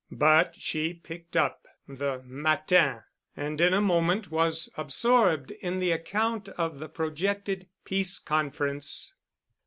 But 0.17 0.55
she 0.55 0.95
picked 0.95 1.37
up 1.37 1.67
the 1.87 2.23
Matin 2.25 3.03
and 3.37 3.61
in 3.61 3.71
a 3.71 3.79
moment 3.81 4.31
was 4.31 4.67
absorbed 4.75 5.51
in 5.51 5.77
the 5.77 5.91
account 5.91 6.49
of 6.49 6.79
the 6.79 6.89
projected 6.89 7.67
Peace 7.85 8.17
Conference. 8.17 9.13